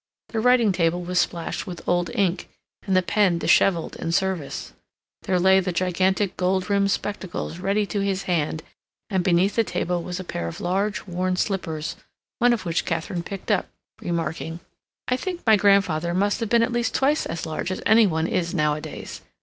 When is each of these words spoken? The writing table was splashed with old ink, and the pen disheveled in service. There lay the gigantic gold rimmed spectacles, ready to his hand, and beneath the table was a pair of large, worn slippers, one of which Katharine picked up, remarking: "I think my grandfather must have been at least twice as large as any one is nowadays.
The 0.29 0.39
writing 0.39 0.71
table 0.71 1.03
was 1.03 1.19
splashed 1.19 1.67
with 1.67 1.87
old 1.87 2.09
ink, 2.15 2.49
and 2.87 2.95
the 2.95 3.03
pen 3.03 3.37
disheveled 3.37 3.95
in 3.97 4.11
service. 4.11 4.73
There 5.21 5.39
lay 5.39 5.59
the 5.59 5.71
gigantic 5.71 6.35
gold 6.37 6.71
rimmed 6.71 6.89
spectacles, 6.89 7.59
ready 7.59 7.85
to 7.85 7.99
his 7.99 8.23
hand, 8.23 8.63
and 9.11 9.23
beneath 9.23 9.55
the 9.55 9.63
table 9.63 10.01
was 10.01 10.19
a 10.19 10.23
pair 10.23 10.47
of 10.47 10.59
large, 10.59 11.05
worn 11.05 11.35
slippers, 11.37 11.97
one 12.39 12.51
of 12.51 12.65
which 12.65 12.83
Katharine 12.83 13.21
picked 13.21 13.51
up, 13.51 13.69
remarking: 14.01 14.59
"I 15.07 15.17
think 15.17 15.45
my 15.45 15.55
grandfather 15.55 16.15
must 16.15 16.39
have 16.39 16.49
been 16.49 16.63
at 16.63 16.73
least 16.73 16.95
twice 16.95 17.27
as 17.27 17.45
large 17.45 17.69
as 17.71 17.83
any 17.85 18.07
one 18.07 18.25
is 18.25 18.55
nowadays. 18.55 19.21